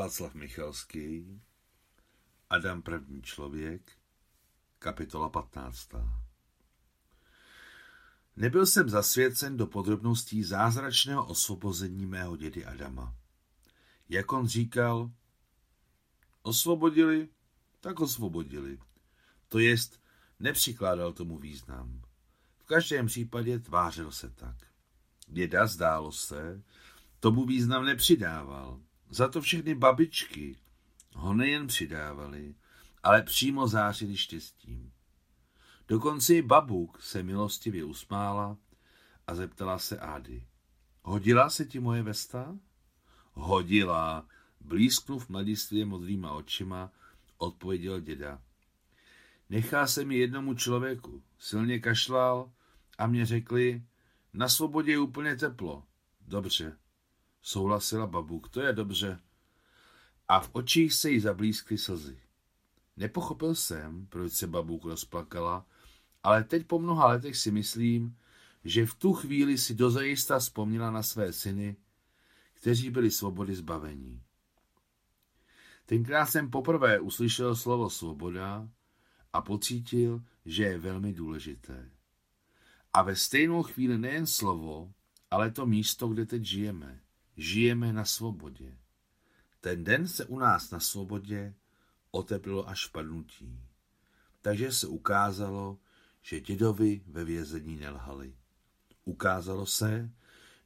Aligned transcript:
Václav 0.00 0.34
Michalský, 0.34 1.40
Adam 2.50 2.82
první 2.82 3.22
člověk, 3.22 3.92
kapitola 4.78 5.28
15. 5.28 5.88
Nebyl 8.36 8.66
jsem 8.66 8.88
zasvěcen 8.88 9.56
do 9.56 9.66
podrobností 9.66 10.42
zázračného 10.42 11.26
osvobození 11.26 12.06
mého 12.06 12.36
dědy 12.36 12.64
Adama. 12.64 13.14
Jak 14.08 14.32
on 14.32 14.46
říkal, 14.46 15.10
osvobodili, 16.42 17.28
tak 17.80 18.00
osvobodili. 18.00 18.78
To 19.48 19.58
jest, 19.58 20.00
nepřikládal 20.38 21.12
tomu 21.12 21.38
význam. 21.38 22.02
V 22.58 22.64
každém 22.64 23.06
případě 23.06 23.58
tvářil 23.58 24.12
se 24.12 24.30
tak. 24.30 24.56
Děda, 25.26 25.66
zdálo 25.66 26.12
se, 26.12 26.62
tomu 27.18 27.46
význam 27.46 27.84
nepřidával. 27.84 28.80
Za 29.10 29.28
to 29.28 29.40
všechny 29.40 29.74
babičky 29.74 30.56
ho 31.14 31.34
nejen 31.34 31.66
přidávali, 31.66 32.54
ale 33.02 33.22
přímo 33.22 33.68
zářili 33.68 34.16
štěstím. 34.16 34.92
Dokonce 35.88 36.34
i 36.34 36.42
babuk 36.42 37.02
se 37.02 37.22
milostivě 37.22 37.84
usmála 37.84 38.56
a 39.26 39.34
zeptala 39.34 39.78
se 39.78 39.98
Ády. 39.98 40.46
Hodila 41.02 41.50
se 41.50 41.64
ti 41.64 41.80
moje 41.80 42.02
vesta? 42.02 42.58
Hodila, 43.32 44.28
blízknuv 44.60 45.28
mladistvě 45.28 45.86
modrýma 45.86 46.32
očima, 46.32 46.92
odpověděl 47.38 48.00
děda. 48.00 48.42
Nechá 49.48 49.86
se 49.86 50.04
mi 50.04 50.16
jednomu 50.16 50.54
člověku, 50.54 51.22
silně 51.38 51.78
kašlal 51.78 52.52
a 52.98 53.06
mě 53.06 53.26
řekli, 53.26 53.82
na 54.32 54.48
svobodě 54.48 54.92
je 54.92 54.98
úplně 54.98 55.36
teplo. 55.36 55.84
Dobře, 56.20 56.76
souhlasila 57.42 58.06
babuk, 58.06 58.48
to 58.48 58.60
je 58.60 58.72
dobře. 58.72 59.20
A 60.28 60.40
v 60.40 60.50
očích 60.52 60.94
se 60.94 61.10
jí 61.10 61.20
zablízkly 61.20 61.78
slzy. 61.78 62.20
Nepochopil 62.96 63.54
jsem, 63.54 64.06
proč 64.06 64.32
se 64.32 64.46
babuk 64.46 64.84
rozplakala, 64.84 65.66
ale 66.22 66.44
teď 66.44 66.66
po 66.66 66.78
mnoha 66.78 67.06
letech 67.06 67.36
si 67.36 67.50
myslím, 67.50 68.16
že 68.64 68.86
v 68.86 68.94
tu 68.94 69.12
chvíli 69.12 69.58
si 69.58 69.74
dozajista 69.74 70.38
vzpomněla 70.38 70.90
na 70.90 71.02
své 71.02 71.32
syny, 71.32 71.76
kteří 72.54 72.90
byli 72.90 73.10
svobody 73.10 73.54
zbavení. 73.54 74.22
Tenkrát 75.86 76.26
jsem 76.26 76.50
poprvé 76.50 77.00
uslyšel 77.00 77.56
slovo 77.56 77.90
svoboda 77.90 78.68
a 79.32 79.42
pocítil, 79.42 80.22
že 80.44 80.62
je 80.62 80.78
velmi 80.78 81.12
důležité. 81.12 81.90
A 82.92 83.02
ve 83.02 83.16
stejnou 83.16 83.62
chvíli 83.62 83.98
nejen 83.98 84.26
slovo, 84.26 84.92
ale 85.30 85.50
to 85.50 85.66
místo, 85.66 86.08
kde 86.08 86.26
teď 86.26 86.44
žijeme. 86.44 87.00
Žijeme 87.36 87.92
na 87.92 88.04
svobodě. 88.04 88.78
Ten 89.60 89.84
den 89.84 90.08
se 90.08 90.24
u 90.24 90.38
nás 90.38 90.70
na 90.70 90.80
svobodě 90.80 91.54
oteplilo 92.10 92.68
až 92.68 92.86
padnutí. 92.86 93.60
Takže 94.42 94.72
se 94.72 94.86
ukázalo, 94.86 95.78
že 96.22 96.40
dědovi 96.40 97.02
ve 97.06 97.24
vězení 97.24 97.76
nelhali. 97.76 98.34
Ukázalo 99.04 99.66
se, 99.66 100.10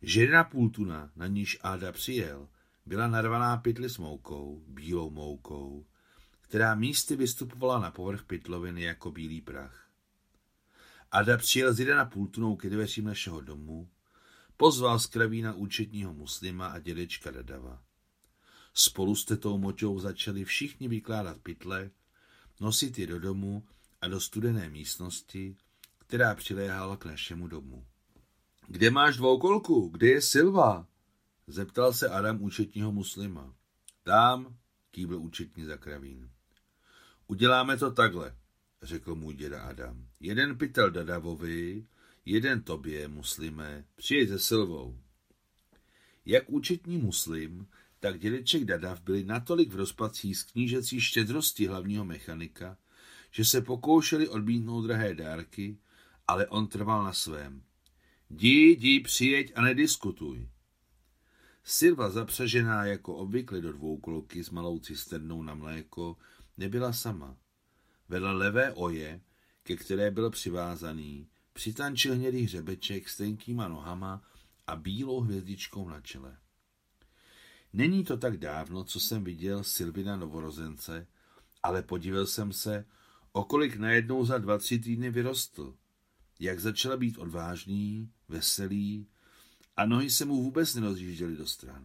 že 0.02 0.20
jedna 0.20 0.44
půl 0.44 0.70
tuna, 0.70 1.10
na 1.16 1.26
níž 1.26 1.58
Áda 1.62 1.92
přijel, 1.92 2.48
byla 2.86 3.08
narvaná 3.08 3.56
pytli 3.56 3.90
s 3.90 3.98
moukou, 3.98 4.64
bílou 4.68 5.10
moukou, 5.10 5.86
která 6.40 6.74
místy 6.74 7.16
vystupovala 7.16 7.80
na 7.80 7.90
povrch 7.90 8.24
pytloviny 8.24 8.82
jako 8.82 9.10
bílý 9.10 9.40
prach. 9.40 9.88
Ada 11.10 11.36
přijel 11.36 11.74
z 11.74 11.80
jeden 11.80 11.96
na 11.96 12.04
půl 12.04 12.26
tunou 12.26 12.56
ke 12.56 12.70
dveřím 12.70 13.04
našeho 13.04 13.40
domu, 13.40 13.88
pozval 14.64 14.98
z 14.98 15.06
kravína 15.06 15.54
účetního 15.54 16.14
muslima 16.14 16.66
a 16.66 16.78
dědečka 16.78 17.30
Dadava. 17.30 17.82
Spolu 18.74 19.16
s 19.16 19.24
tetou 19.24 19.58
moťou 19.58 19.98
začali 19.98 20.44
všichni 20.44 20.88
vykládat 20.88 21.36
pytle, 21.42 21.90
nosit 22.60 22.98
je 22.98 23.06
do 23.06 23.20
domu 23.20 23.66
a 24.00 24.08
do 24.08 24.20
studené 24.20 24.70
místnosti, 24.70 25.56
která 25.98 26.34
přiléhala 26.34 26.96
k 26.96 27.04
našemu 27.04 27.48
domu. 27.48 27.86
Kde 28.68 28.90
máš 28.90 29.16
dvoukolku? 29.16 29.88
Kde 29.88 30.06
je 30.06 30.22
Silva? 30.22 30.86
Zeptal 31.46 31.92
se 31.92 32.08
Adam 32.08 32.42
účetního 32.42 32.92
muslima. 32.92 33.54
Tam, 34.02 34.56
kývl 34.90 35.14
účetní 35.14 35.64
za 35.64 35.76
kravín. 35.76 36.30
Uděláme 37.26 37.76
to 37.76 37.90
takhle, 37.90 38.36
řekl 38.82 39.14
můj 39.14 39.34
děda 39.34 39.62
Adam. 39.62 40.08
Jeden 40.20 40.58
pytel 40.58 40.90
Dadavovi, 40.90 41.86
jeden 42.24 42.62
tobě, 42.62 43.08
muslime, 43.08 43.84
přijď 43.94 44.28
se 44.28 44.38
Silvou. 44.38 44.98
Jak 46.26 46.50
účetní 46.50 46.98
muslim, 46.98 47.66
tak 48.00 48.20
dědeček 48.20 48.64
Dadav 48.64 49.00
byli 49.00 49.24
natolik 49.24 49.72
v 49.72 49.76
rozpacích 49.76 50.38
z 50.38 50.42
knížecí 50.42 51.00
štědrosti 51.00 51.66
hlavního 51.66 52.04
mechanika, 52.04 52.78
že 53.30 53.44
se 53.44 53.60
pokoušeli 53.60 54.28
odmítnout 54.28 54.82
drahé 54.82 55.14
dárky, 55.14 55.78
ale 56.28 56.46
on 56.46 56.66
trval 56.66 57.04
na 57.04 57.12
svém. 57.12 57.62
Dí, 58.30 58.70
jdi, 58.70 59.00
přijeď 59.00 59.52
a 59.54 59.62
nediskutuj. 59.62 60.48
Silva 61.64 62.10
zapřažená 62.10 62.84
jako 62.84 63.14
obvykle 63.14 63.60
do 63.60 63.72
dvoukoloky 63.72 64.44
s 64.44 64.50
malou 64.50 64.78
cisternou 64.78 65.42
na 65.42 65.54
mléko 65.54 66.16
nebyla 66.56 66.92
sama. 66.92 67.36
Vedle 68.08 68.32
levé 68.32 68.72
oje, 68.72 69.20
ke 69.62 69.76
které 69.76 70.10
byl 70.10 70.30
přivázaný, 70.30 71.28
přitančil 71.54 72.14
hnědý 72.14 72.42
hřebeček 72.42 73.08
s 73.08 73.16
tenkýma 73.16 73.68
nohama 73.68 74.22
a 74.66 74.76
bílou 74.76 75.20
hvězdičkou 75.20 75.88
na 75.88 76.00
čele. 76.00 76.38
Není 77.72 78.04
to 78.04 78.16
tak 78.16 78.36
dávno, 78.36 78.84
co 78.84 79.00
jsem 79.00 79.24
viděl 79.24 79.64
Silvina 79.64 80.16
novorozence, 80.16 81.06
ale 81.62 81.82
podíval 81.82 82.26
jsem 82.26 82.52
se, 82.52 82.84
okolik 83.32 83.76
najednou 83.76 84.24
za 84.24 84.38
dva, 84.38 84.58
tři 84.58 84.78
týdny 84.78 85.10
vyrostl. 85.10 85.76
Jak 86.40 86.60
začal 86.60 86.98
být 86.98 87.18
odvážný, 87.18 88.10
veselý 88.28 89.06
a 89.76 89.86
nohy 89.86 90.10
se 90.10 90.24
mu 90.24 90.42
vůbec 90.42 90.74
nerozjížděly 90.74 91.36
do 91.36 91.46
stran. 91.46 91.82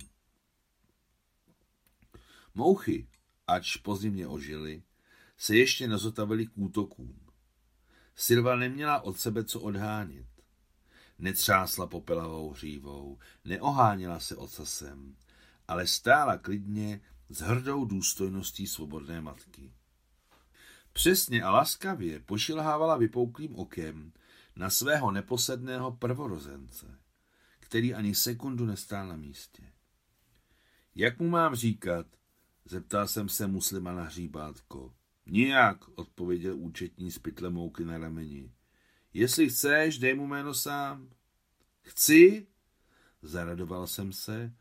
Mouchy, 2.56 3.08
ač 3.47 3.78
pozimně 3.78 4.28
ožily, 4.28 4.84
se 5.38 5.56
ještě 5.56 5.88
nezotavily 5.88 6.47
k 6.47 6.52
útokům. 6.56 7.28
Silva 8.22 8.56
neměla 8.56 9.02
od 9.02 9.19
sebe 9.19 9.44
co 9.44 9.59
odhánět. 9.59 10.28
Netřásla 11.19 11.88
popelavou 11.88 12.52
hřívou, 12.52 13.19
neoháněla 13.46 14.19
se 14.19 14.35
ocasem, 14.35 15.16
ale 15.68 15.88
stála 15.88 16.38
klidně 16.38 17.02
s 17.29 17.41
hrdou 17.41 17.85
důstojností 17.85 18.68
svobodné 18.68 19.22
matky. 19.22 19.74
Přesně 20.94 21.44
a 21.44 21.52
laskavě 21.52 22.19
pošilhávala 22.19 22.97
vypouklým 22.97 23.56
okem 23.56 24.13
na 24.56 24.69
svého 24.69 25.12
neposedného 25.12 25.91
prvorozence, 25.91 27.00
který 27.59 27.94
ani 27.94 28.16
sekundu 28.16 28.66
nestál 28.66 29.08
na 29.08 29.16
místě. 29.16 29.63
Jak 30.96 31.19
mu 31.19 31.29
mám 31.29 31.56
říkat? 31.56 32.06
Zeptal 32.66 33.08
jsem 33.08 33.29
se 33.29 33.47
muslima 33.47 33.91
na 33.91 34.03
hříbátko. 34.03 34.98
Nijak, 35.29 35.78
odpověděl 35.95 36.57
účetní 36.57 37.12
s 37.12 37.19
pytlem 37.19 37.53
mouky 37.53 37.85
na 37.85 37.97
rameni. 37.97 38.51
Jestli 39.13 39.50
chceš, 39.50 39.97
dej 39.97 40.16
mu 40.16 40.28
jméno 40.28 40.53
sám. 40.53 41.09
Chci? 41.81 42.47
Zaradoval 43.22 43.88
jsem 43.88 44.13
se, 44.13 44.53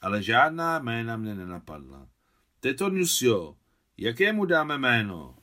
ale 0.00 0.22
žádná 0.22 0.78
jména 0.78 1.16
mne 1.16 1.34
nenapadla. 1.34 2.08
Teto 2.60 2.88
Nusio, 2.88 3.56
jaké 3.96 4.32
mu 4.32 4.44
dáme 4.44 4.78
jméno? 4.78 5.36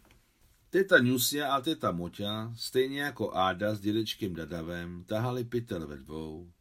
Teta 0.69 1.01
Nusia 1.01 1.55
a 1.55 1.61
teta 1.61 1.91
Moťa, 1.91 2.53
stejně 2.55 3.01
jako 3.01 3.37
Áda 3.37 3.75
s 3.75 3.79
dědečkem 3.79 4.33
Dadavem, 4.33 5.03
tahali 5.03 5.43
pytel 5.43 5.87
ve 5.87 5.97
dvou. 5.97 6.51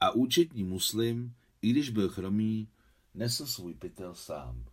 A 0.00 0.10
účetní 0.10 0.64
muslim, 0.64 1.34
i 1.62 1.70
když 1.70 1.90
byl 1.90 2.08
chromý, 2.08 2.68
nesl 3.14 3.46
svůj 3.46 3.74
pytel 3.74 4.14
sám. 4.14 4.64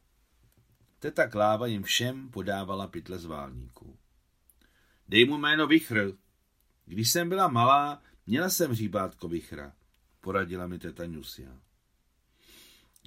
Teta 0.99 1.27
Kláva 1.27 1.67
jim 1.67 1.83
všem 1.83 2.29
podávala 2.29 2.87
pytle 2.87 3.19
z 3.19 3.25
válníků. 3.25 3.97
Dej 5.07 5.25
mu 5.25 5.37
jméno 5.37 5.67
Vichr. 5.67 6.17
Když 6.85 7.11
jsem 7.11 7.29
byla 7.29 7.47
malá, 7.47 8.01
měla 8.27 8.49
jsem 8.49 8.71
hříbátko 8.71 9.27
Vichra, 9.27 9.73
poradila 10.21 10.67
mi 10.67 10.79
teta 10.79 11.07
Nusia. 11.07 11.59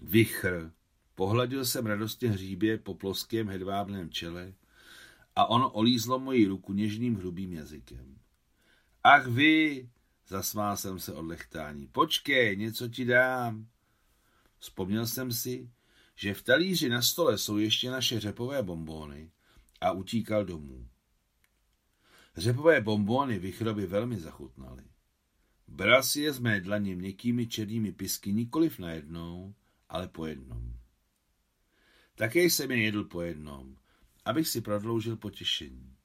Vichr. 0.03 0.73
Pohladil 1.15 1.65
jsem 1.65 1.87
radostně 1.87 2.31
hříbě 2.31 2.79
po 2.79 2.95
ploském 2.95 3.49
hedvábném 3.49 4.11
čele 4.11 4.55
a 5.37 5.47
ono 5.47 5.71
olízlo 5.71 6.19
moji 6.19 6.47
ruku 6.47 6.73
něžným 6.73 7.15
hrubým 7.15 7.53
jazykem. 7.53 8.19
Ach 9.05 9.27
vy, 9.27 9.89
zasmál 10.29 10.77
jsem 10.77 10.99
se 10.99 11.15
od 11.15 11.27
lechtání, 11.27 11.87
počkej, 11.87 12.57
něco 12.57 12.89
ti 12.89 13.05
dám. 13.05 13.67
Vzpomněl 14.59 15.07
jsem 15.07 15.33
si, 15.33 15.71
že 16.15 16.35
v 16.35 16.43
talíři 16.43 16.89
na 16.89 17.03
stole 17.03 17.39
jsou 17.39 17.59
ještě 17.59 17.91
naše 17.91 18.21
řepové 18.21 18.63
bombóny 18.63 19.31
a 19.81 19.93
utíkal 19.93 20.45
domů. 20.45 20.89
Řepové 22.37 22.81
bombóny 22.81 23.39
Vichrovi 23.39 23.87
velmi 23.87 24.19
zachutnaly. 24.19 24.85
Bral 25.69 26.03
si 26.03 26.21
je 26.21 26.33
z 26.33 26.39
mé 26.39 26.61
dlaně 26.61 26.97
měkkými 26.97 27.47
černými 27.47 27.93
pisky 27.93 28.33
nikoliv 28.33 28.79
najednou, 28.79 29.55
ale 29.89 30.09
po 30.09 30.27
jednom. 30.27 30.73
Také 32.15 32.45
jsem 32.45 32.71
je 32.71 32.83
jedl 32.83 33.05
po 33.05 33.21
jednom, 33.21 33.77
abych 34.25 34.49
si 34.49 34.61
prodloužil 34.61 35.17
potěšení. 35.17 35.97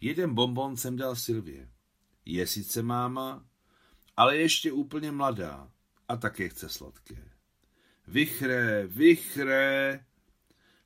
Jeden 0.00 0.34
bonbon 0.34 0.76
jsem 0.76 0.96
dal 0.96 1.16
Silvě. 1.16 1.70
Je 2.24 2.46
sice 2.46 2.82
máma, 2.82 3.46
ale 4.16 4.36
ještě 4.36 4.72
úplně 4.72 5.12
mladá 5.12 5.72
a 6.08 6.16
také 6.16 6.48
chce 6.48 6.68
sladké. 6.68 7.35
Vychré, 8.08 8.86
vychré! 8.86 10.04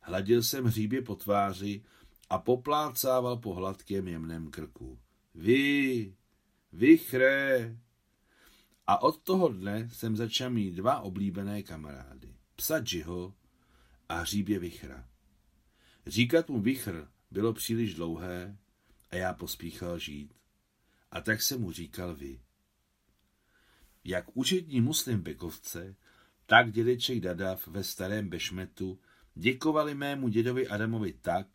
Hladil 0.00 0.42
jsem 0.42 0.64
hříbě 0.64 1.02
po 1.02 1.16
tváři 1.16 1.82
a 2.30 2.38
poplácával 2.38 3.36
po 3.36 3.54
hladkém 3.54 4.08
jemném 4.08 4.50
krku. 4.50 4.98
Vy, 5.34 6.14
vychré! 6.72 7.76
A 8.86 9.02
od 9.02 9.22
toho 9.22 9.48
dne 9.48 9.88
jsem 9.92 10.16
začal 10.16 10.50
mít 10.50 10.74
dva 10.74 11.00
oblíbené 11.00 11.62
kamarády. 11.62 12.34
Psa 12.56 12.84
Jiho 12.92 13.34
a 14.08 14.14
hříbě 14.14 14.58
Vichra. 14.58 15.08
Říkat 16.06 16.48
mu 16.48 16.60
Vichr 16.60 17.08
bylo 17.30 17.52
příliš 17.52 17.94
dlouhé 17.94 18.56
a 19.10 19.16
já 19.16 19.34
pospíchal 19.34 19.98
žít. 19.98 20.34
A 21.10 21.20
tak 21.20 21.42
se 21.42 21.56
mu 21.56 21.72
říkal 21.72 22.14
vy. 22.14 22.40
Jak 24.04 24.36
učitní 24.36 24.80
muslim 24.80 25.20
Bekovce, 25.20 25.96
tak 26.50 26.72
dědeček 26.72 27.20
Dadav 27.20 27.66
ve 27.66 27.84
starém 27.84 28.28
Bešmetu 28.28 28.98
děkovali 29.34 29.94
mému 29.94 30.28
dědovi 30.28 30.68
Adamovi 30.68 31.12
tak, 31.12 31.46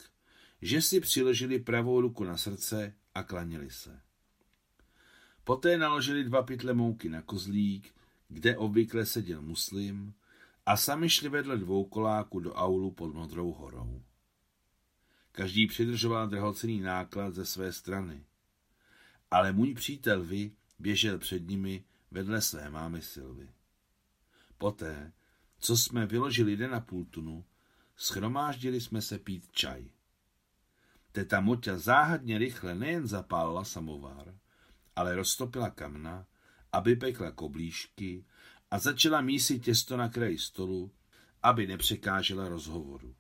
že 0.62 0.82
si 0.82 1.00
přiložili 1.00 1.60
pravou 1.60 2.02
ruku 2.02 2.24
na 2.24 2.38
srdce 2.38 2.94
a 3.16 3.24
klanili 3.24 3.70
se. 3.70 4.02
Poté 5.44 5.78
naložili 5.78 6.24
dva 6.24 6.44
pytle 6.44 6.74
mouky 6.74 7.10
na 7.10 7.22
kozlík, 7.22 7.96
kde 8.28 8.58
obvykle 8.58 9.06
seděl 9.06 9.42
muslim, 9.42 10.14
a 10.66 10.78
sami 10.78 11.10
šli 11.10 11.30
vedle 11.30 11.58
dvou 11.58 11.86
koláků 11.86 12.40
do 12.40 12.54
aulu 12.54 12.92
pod 12.92 13.14
Modrou 13.14 13.52
horou. 13.52 14.02
Každý 15.32 15.68
přidržoval 15.68 16.28
drahocený 16.28 16.80
náklad 16.80 17.34
ze 17.34 17.46
své 17.46 17.74
strany. 17.74 18.26
Ale 19.32 19.52
můj 19.52 19.74
přítel 19.74 20.24
Vy 20.24 20.52
běžel 20.80 21.18
před 21.18 21.48
nimi 21.48 21.84
vedle 22.12 22.42
své 22.42 22.70
mámy 22.70 23.02
Silvy. 23.02 23.55
Poté, 24.58 25.14
co 25.60 25.78
jsme 25.78 26.06
vyložili 26.06 26.52
jeden 26.52 26.72
na 26.72 26.80
půl 26.80 27.06
tunu, 27.06 27.46
schromáždili 27.96 28.82
jsme 28.82 29.02
se 29.02 29.20
pít 29.20 29.52
čaj. 29.52 29.90
Teta 31.12 31.42
Moťa 31.42 31.78
záhadně 31.78 32.38
rychle 32.38 32.76
nejen 32.76 33.08
zapálila 33.08 33.64
samovár, 33.64 34.36
ale 34.96 35.16
roztopila 35.16 35.70
kamna, 35.70 36.28
aby 36.72 36.96
pekla 36.96 37.32
koblížky 37.32 38.26
a 38.72 38.80
začala 38.80 39.22
mísit 39.22 39.60
těsto 39.60 39.98
na 39.98 40.10
kraji 40.10 40.38
stolu, 40.38 40.92
aby 41.44 41.68
nepřekážela 41.68 42.50
rozhovoru. 42.50 43.16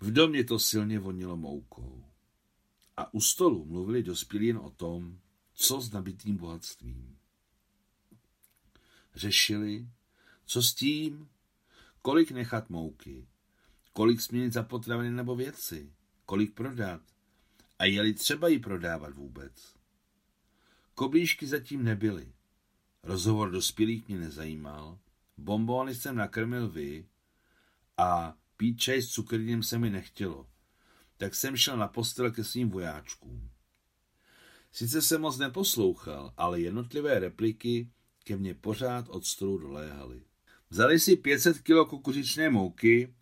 V 0.00 0.12
domě 0.12 0.44
to 0.44 0.58
silně 0.58 0.98
vonilo 0.98 1.36
moukou. 1.36 2.04
A 2.96 3.14
u 3.14 3.20
stolu 3.20 3.64
mluvili 3.64 4.02
dospělí 4.02 4.46
jen 4.46 4.58
o 4.58 4.70
tom, 4.70 5.18
co 5.54 5.80
s 5.80 5.92
nabitým 5.92 6.36
bohatstvím. 6.36 7.17
Řešili, 9.18 9.88
co 10.46 10.62
s 10.62 10.74
tím, 10.74 11.28
kolik 12.02 12.30
nechat 12.30 12.70
mouky, 12.70 13.28
kolik 13.92 14.20
směnit 14.20 14.52
za 14.52 14.62
potraviny 14.62 15.10
nebo 15.10 15.36
věci, 15.36 15.92
kolik 16.26 16.54
prodat 16.54 17.00
a 17.78 17.84
jeli 17.84 18.14
třeba 18.14 18.48
ji 18.48 18.58
prodávat 18.58 19.14
vůbec. 19.14 19.74
Koblížky 20.94 21.46
zatím 21.46 21.84
nebyly. 21.84 22.32
Rozhovor 23.02 23.50
dospělých 23.50 24.08
mě 24.08 24.18
nezajímal, 24.18 24.98
bombóny 25.36 25.94
jsem 25.94 26.16
nakrmil 26.16 26.68
vy 26.68 27.06
a 27.96 28.36
pít 28.56 28.80
čaj 28.80 29.02
s 29.02 29.08
cukrinem 29.08 29.62
se 29.62 29.78
mi 29.78 29.90
nechtělo, 29.90 30.48
tak 31.16 31.34
jsem 31.34 31.56
šel 31.56 31.76
na 31.76 31.88
postel 31.88 32.30
ke 32.30 32.44
svým 32.44 32.70
vojáčkům. 32.70 33.50
Sice 34.72 35.02
jsem 35.02 35.20
moc 35.20 35.38
neposlouchal, 35.38 36.34
ale 36.36 36.60
jednotlivé 36.60 37.18
repliky 37.18 37.90
ke 38.28 38.36
mně 38.36 38.54
pořád 38.54 39.08
od 39.08 39.26
stolu 39.26 39.58
doléhaly. 39.58 40.22
Vzali 40.70 41.00
si 41.00 41.16
500 41.16 41.58
kilo 41.58 41.86
kukuřičné 41.86 42.50
mouky 42.50 43.14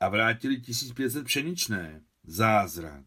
a 0.00 0.08
vrátili 0.08 0.60
1500 0.60 1.24
pšeničné. 1.24 2.02
Zázrak. 2.24 3.04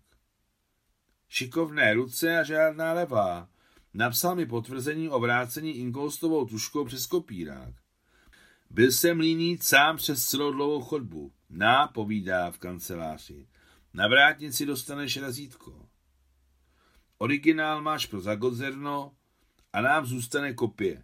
Šikovné 1.29 1.93
ruce 1.93 2.39
a 2.39 2.43
žádná 2.43 2.93
levá. 2.93 3.49
Napsal 3.93 4.35
mi 4.35 4.45
potvrzení 4.45 5.09
o 5.09 5.19
vrácení 5.19 5.77
inkoustovou 5.77 6.45
tuškou 6.45 6.85
přes 6.85 7.05
kopírák. 7.05 7.73
Byl 8.69 8.91
jsem 8.91 9.19
líný 9.19 9.57
sám 9.61 9.97
přes 9.97 10.25
celou 10.25 10.51
dlouhou 10.51 10.81
chodbu. 10.81 11.31
Na, 11.49 11.87
povídá 11.87 12.51
v 12.51 12.57
kanceláři. 12.57 13.47
Na 13.93 14.07
vrátnici 14.07 14.65
dostaneš 14.65 15.17
razítko. 15.17 15.89
Originál 17.17 17.81
máš 17.81 18.05
pro 18.05 18.21
Zagodzerno 18.21 19.15
a 19.73 19.81
nám 19.81 20.05
zůstane 20.05 20.53
kopie. 20.53 21.03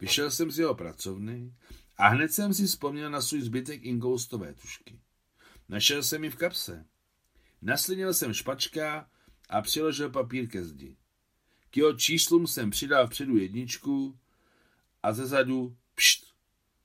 Vyšel 0.00 0.30
jsem 0.30 0.50
z 0.50 0.58
jeho 0.58 0.74
pracovny 0.74 1.54
a 1.96 2.08
hned 2.08 2.32
jsem 2.32 2.54
si 2.54 2.66
vzpomněl 2.66 3.10
na 3.10 3.20
svůj 3.20 3.40
zbytek 3.40 3.84
ingoustové 3.84 4.54
tušky. 4.54 5.00
Našel 5.68 6.02
jsem 6.02 6.24
ji 6.24 6.30
v 6.30 6.36
kapse. 6.36 6.86
Naslinil 7.62 8.14
jsem 8.14 8.32
špačka 8.32 9.10
a 9.48 9.62
přiložil 9.62 10.10
papír 10.10 10.48
ke 10.48 10.64
zdi. 10.64 10.96
K 11.70 11.76
jeho 11.76 11.92
číslům 11.92 12.46
jsem 12.46 12.70
přidal 12.70 13.06
vpředu 13.06 13.36
jedničku 13.36 14.18
a 15.02 15.12
ze 15.12 15.26
zadu 15.26 15.76
pšt, 15.94 16.34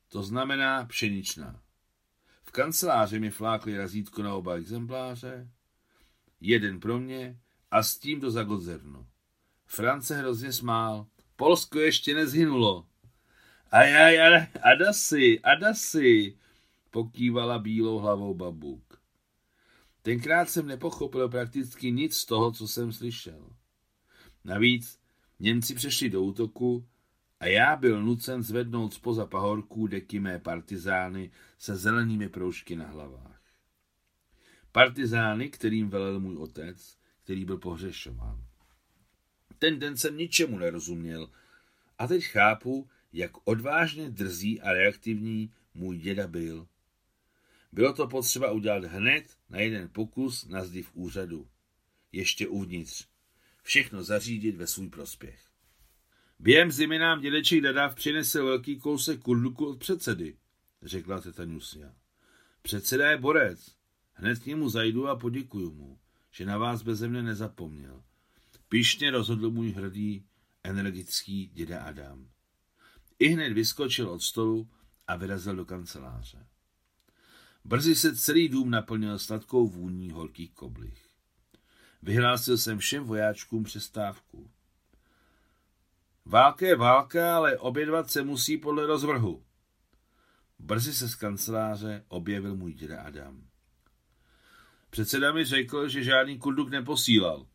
to 0.09 0.24
znamená 0.24 0.86
pšeničná. 0.86 1.62
V 2.44 2.51
kanceláři 2.51 3.19
mi 3.19 3.31
flákli 3.31 3.77
razítko 3.77 4.24
na 4.24 4.36
oba 4.36 4.56
exempláře, 4.56 5.50
jeden 6.42 6.80
pro 6.80 7.00
mě 7.00 7.39
a 7.71 7.83
s 7.83 7.98
tím 7.98 8.19
do 8.19 8.31
Zagodzerno. 8.31 9.07
France 9.66 10.16
hrozně 10.16 10.54
smál. 10.54 11.07
Polsko 11.36 11.80
ještě 11.80 12.16
nezhynulo. 12.16 12.88
Ajaj, 13.73 14.19
aj, 14.21 14.47
adasy, 14.61 15.39
adasy, 15.41 16.37
pokývala 16.91 17.59
bílou 17.59 17.97
hlavou 17.97 18.33
babuk. 18.33 19.01
Tenkrát 20.01 20.49
jsem 20.49 20.67
nepochopil 20.67 21.29
prakticky 21.29 21.91
nic 21.91 22.15
z 22.15 22.25
toho, 22.25 22.51
co 22.51 22.67
jsem 22.67 22.91
slyšel. 22.91 23.49
Navíc 24.43 24.99
Němci 25.39 25.75
přešli 25.75 26.09
do 26.09 26.21
útoku 26.21 26.87
a 27.39 27.45
já 27.45 27.75
byl 27.75 28.01
nucen 28.03 28.43
zvednout 28.43 28.93
spoza 28.93 29.25
pahorků 29.25 29.87
deky 29.87 30.19
mé 30.19 30.39
partizány 30.39 31.31
se 31.57 31.75
zelenými 31.75 32.29
proužky 32.29 32.75
na 32.75 32.87
hlavách. 32.87 33.42
Partizány, 34.71 35.49
kterým 35.49 35.89
velel 35.89 36.19
můj 36.19 36.37
otec, 36.37 36.97
který 37.23 37.45
byl 37.45 37.57
pohřešován. 37.57 38.45
Ten 39.59 39.80
den 39.80 39.97
jsem 39.97 40.18
ničemu 40.18 40.57
nerozuměl 40.57 41.30
a 41.97 42.07
teď 42.07 42.23
chápu, 42.23 42.89
jak 43.13 43.31
odvážně 43.43 44.09
drzí 44.09 44.61
a 44.61 44.73
reaktivní 44.73 45.53
můj 45.73 45.97
děda 45.97 46.27
byl. 46.27 46.67
Bylo 47.71 47.93
to 47.93 48.07
potřeba 48.07 48.51
udělat 48.51 48.83
hned 48.83 49.37
na 49.49 49.59
jeden 49.59 49.89
pokus 49.89 50.45
na 50.45 50.65
zdi 50.65 50.81
v 50.81 50.91
úřadu. 50.93 51.47
Ještě 52.11 52.47
uvnitř. 52.47 53.07
Všechno 53.63 54.03
zařídit 54.03 54.55
ve 54.55 54.67
svůj 54.67 54.89
prospěch. 54.89 55.39
Během 56.39 56.71
zimy 56.71 56.99
nám 56.99 57.21
dědeček 57.21 57.61
Dadáv 57.61 57.95
přinesl 57.95 58.45
velký 58.45 58.79
kousek 58.79 59.19
kurduku 59.19 59.65
od 59.65 59.79
předsedy, 59.79 60.37
řekla 60.81 61.21
teta 61.21 61.45
Nusia. 61.45 61.93
Předseda 62.61 63.11
je 63.11 63.17
borec. 63.17 63.75
Hned 64.13 64.39
k 64.39 64.45
němu 64.45 64.69
zajdu 64.69 65.07
a 65.07 65.15
poděkuju 65.15 65.71
mu, 65.71 65.99
že 66.31 66.45
na 66.45 66.57
vás 66.57 66.81
bez 66.81 67.01
mne 67.01 67.23
nezapomněl. 67.23 68.03
Píšně 68.69 69.11
rozhodl 69.11 69.51
můj 69.51 69.71
hrdý, 69.71 70.25
energický 70.63 71.47
děda 71.53 71.83
Adam. 71.83 72.32
I 73.23 73.27
hned 73.27 73.53
vyskočil 73.53 74.09
od 74.09 74.23
stolu 74.23 74.69
a 75.07 75.15
vyrazil 75.15 75.56
do 75.56 75.65
kanceláře. 75.65 76.47
Brzy 77.63 77.95
se 77.95 78.15
celý 78.15 78.49
dům 78.49 78.69
naplnil 78.69 79.19
sladkou 79.19 79.68
vůní 79.68 80.11
horkých 80.11 80.51
koblich. 80.51 81.09
Vyhlásil 82.01 82.57
jsem 82.57 82.77
všem 82.77 83.03
vojáčkům 83.03 83.63
přestávku. 83.63 84.51
Válka 86.25 86.65
je 86.65 86.75
válka, 86.75 87.35
ale 87.35 87.57
obědvat 87.57 88.11
se 88.11 88.23
musí 88.23 88.57
podle 88.57 88.85
rozvrhu. 88.85 89.44
Brzy 90.59 90.94
se 90.94 91.09
z 91.09 91.15
kanceláře 91.15 92.06
objevil 92.07 92.56
můj 92.56 92.73
děda 92.73 93.01
Adam. 93.01 93.47
Předseda 94.89 95.33
mi 95.33 95.45
řekl, 95.45 95.87
že 95.87 96.03
žádný 96.03 96.39
kurduk 96.39 96.69
neposílal. 96.69 97.47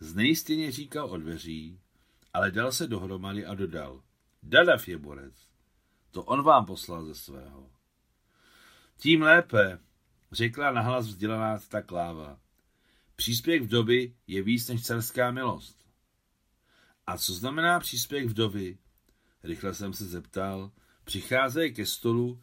Znejistěně 0.00 0.72
říkal 0.72 1.10
o 1.10 1.16
dveří, 1.16 1.80
ale 2.32 2.50
dal 2.50 2.72
se 2.72 2.86
dohromady 2.86 3.46
a 3.46 3.54
dodal. 3.54 4.02
Dadav 4.42 4.88
je 4.88 4.98
borec. 4.98 5.34
To 6.10 6.22
on 6.22 6.42
vám 6.42 6.66
poslal 6.66 7.04
ze 7.04 7.14
svého. 7.14 7.70
Tím 8.96 9.22
lépe, 9.22 9.78
řekla 10.32 10.70
nahlas 10.70 11.06
vzdělaná 11.06 11.58
ta 11.58 11.82
kláva. 11.82 12.40
Příspěch 13.16 13.62
vdovy 13.62 14.14
je 14.26 14.42
víc 14.42 14.68
než 14.68 14.82
carská 14.82 15.30
milost. 15.30 15.86
A 17.06 17.18
co 17.18 17.32
znamená 17.34 17.80
příspěch 17.80 18.26
vdovy? 18.26 18.78
Rychle 19.42 19.74
jsem 19.74 19.92
se 19.92 20.04
zeptal. 20.04 20.70
Přicházejí 21.04 21.74
ke 21.74 21.86
stolu, 21.86 22.40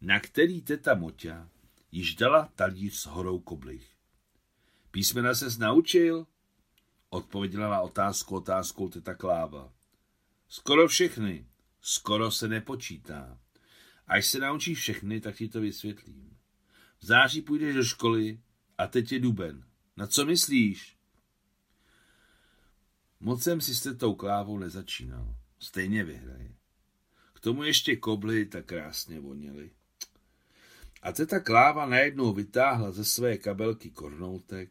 na 0.00 0.20
který 0.20 0.62
teta 0.62 0.94
Moťa 0.94 1.48
již 1.92 2.14
dala 2.14 2.48
talíř 2.54 2.94
s 2.94 3.06
horou 3.06 3.40
koblich. 3.40 3.90
Písmena 4.90 5.34
ses 5.34 5.58
naučil? 5.58 6.26
Odpověděla 7.10 7.68
na 7.68 7.80
otázku 7.80 8.36
otázkou 8.36 8.88
teta 8.88 9.14
Kláva. 9.14 9.72
Skoro 10.48 10.88
všechny. 10.88 11.46
Skoro 11.80 12.30
se 12.30 12.48
nepočítá. 12.48 13.38
Až 14.06 14.26
se 14.26 14.38
naučíš 14.38 14.78
všechny, 14.78 15.20
tak 15.20 15.36
ti 15.36 15.48
to 15.48 15.60
vysvětlím. 15.60 16.36
V 16.98 17.06
září 17.06 17.42
půjdeš 17.42 17.74
do 17.74 17.84
školy 17.84 18.40
a 18.78 18.86
teď 18.86 19.12
je 19.12 19.20
duben. 19.20 19.64
Na 19.96 20.06
co 20.06 20.26
myslíš? 20.26 20.96
Moc 23.20 23.42
jsem 23.42 23.60
si 23.60 23.74
s 23.74 23.82
tetou 23.82 24.14
klávou 24.14 24.58
nezačínal. 24.58 25.36
Stejně 25.58 26.04
vyhraje. 26.04 26.54
K 27.32 27.40
tomu 27.40 27.62
ještě 27.62 27.96
kobly 27.96 28.46
tak 28.46 28.66
krásně 28.66 29.20
voněly. 29.20 29.70
A 31.02 31.12
teta 31.12 31.40
Kláva 31.40 31.86
najednou 31.86 32.32
vytáhla 32.32 32.92
ze 32.92 33.04
své 33.04 33.38
kabelky 33.38 33.90
kornoutek, 33.90 34.70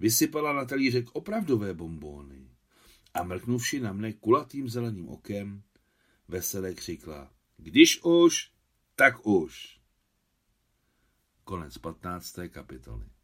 vysypala 0.00 0.52
na 0.52 0.64
talířek 0.64 1.06
opravdové 1.12 1.74
bombóny 1.74 2.55
a 3.16 3.24
mrknuvši 3.24 3.80
na 3.80 3.92
mne 3.96 4.12
kulatým 4.20 4.68
zeleným 4.68 5.08
okem, 5.08 5.62
veselé 6.28 6.74
křikla, 6.74 7.32
když 7.56 8.04
už, 8.04 8.52
tak 8.94 9.26
už. 9.26 9.80
Konec 11.44 11.78
15. 11.78 12.38
kapitoly. 12.48 13.15